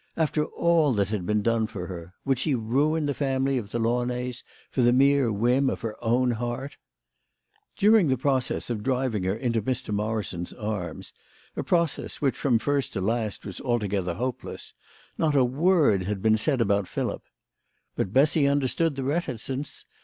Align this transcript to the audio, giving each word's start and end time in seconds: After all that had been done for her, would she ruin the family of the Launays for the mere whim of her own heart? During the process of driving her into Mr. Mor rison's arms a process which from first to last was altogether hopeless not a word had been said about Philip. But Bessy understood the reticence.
After 0.17 0.45
all 0.45 0.93
that 0.93 1.09
had 1.09 1.27
been 1.27 1.43
done 1.43 1.67
for 1.67 1.85
her, 1.85 2.15
would 2.25 2.39
she 2.39 2.55
ruin 2.55 3.05
the 3.05 3.13
family 3.13 3.59
of 3.59 3.69
the 3.69 3.77
Launays 3.77 4.41
for 4.71 4.81
the 4.81 4.91
mere 4.91 5.31
whim 5.31 5.69
of 5.69 5.81
her 5.81 5.95
own 6.03 6.31
heart? 6.31 6.77
During 7.77 8.07
the 8.07 8.17
process 8.17 8.71
of 8.71 8.81
driving 8.81 9.25
her 9.25 9.35
into 9.35 9.61
Mr. 9.61 9.93
Mor 9.93 10.21
rison's 10.23 10.53
arms 10.53 11.13
a 11.55 11.61
process 11.61 12.19
which 12.19 12.35
from 12.35 12.57
first 12.57 12.93
to 12.93 12.99
last 13.01 13.45
was 13.45 13.61
altogether 13.61 14.15
hopeless 14.15 14.73
not 15.19 15.35
a 15.35 15.43
word 15.45 16.05
had 16.05 16.19
been 16.19 16.35
said 16.35 16.61
about 16.61 16.87
Philip. 16.87 17.21
But 17.95 18.11
Bessy 18.11 18.47
understood 18.47 18.95
the 18.95 19.03
reticence. 19.03 19.85